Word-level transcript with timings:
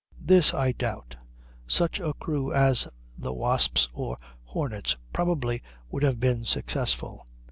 This 0.19 0.51
I 0.51 0.71
doubt; 0.71 1.17
such 1.67 1.99
a 1.99 2.13
crew 2.15 2.51
as 2.51 2.87
the 3.19 3.33
Wasp's 3.33 3.87
or 3.93 4.17
Hornet's 4.45 4.97
probably 5.13 5.61
would 5.91 6.01
have 6.01 6.19
been 6.19 6.43
successful. 6.43 7.27